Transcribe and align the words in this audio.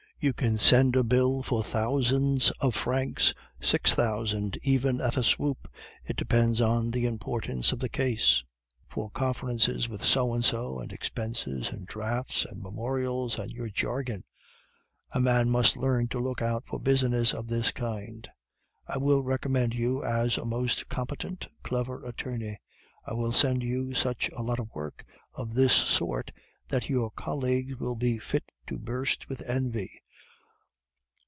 'You 0.23 0.33
can 0.33 0.59
send 0.59 0.93
in 0.95 0.99
a 0.99 1.03
bill 1.03 1.41
for 1.41 1.63
thousands 1.63 2.51
of 2.59 2.75
francs, 2.75 3.33
six 3.59 3.95
thousand 3.95 4.55
even 4.61 5.01
at 5.01 5.17
a 5.17 5.23
swoop 5.23 5.67
(it 6.05 6.15
depends 6.15 6.61
on 6.61 6.91
the 6.91 7.07
importance 7.07 7.71
of 7.71 7.79
the 7.79 7.89
case), 7.89 8.43
for 8.87 9.09
conferences 9.09 9.89
with 9.89 10.03
So 10.05 10.31
and 10.35 10.45
so, 10.45 10.77
and 10.79 10.93
expenses, 10.93 11.69
and 11.71 11.87
drafts, 11.87 12.45
and 12.45 12.61
memorials, 12.61 13.39
and 13.39 13.49
your 13.51 13.69
jargon. 13.69 14.23
A 15.11 15.19
man 15.19 15.49
must 15.49 15.75
learn 15.75 16.07
to 16.09 16.19
look 16.19 16.39
out 16.43 16.67
for 16.67 16.79
business 16.79 17.33
of 17.33 17.47
this 17.47 17.71
kind. 17.71 18.29
I 18.85 18.99
will 18.99 19.23
recommend 19.23 19.73
you 19.73 20.03
as 20.03 20.37
a 20.37 20.45
most 20.45 20.87
competent, 20.87 21.47
clever 21.63 22.05
attorney. 22.05 22.59
I 23.07 23.15
will 23.15 23.31
send 23.31 23.63
you 23.63 23.95
such 23.95 24.29
a 24.37 24.43
lot 24.43 24.59
of 24.59 24.69
work 24.75 25.03
of 25.33 25.55
this 25.55 25.73
sort 25.73 26.31
that 26.67 26.89
your 26.89 27.09
colleagues 27.09 27.77
will 27.79 27.95
be 27.95 28.19
fit 28.19 28.43
to 28.67 28.77
burst 28.77 29.27
with 29.27 29.41
envy. 29.47 30.03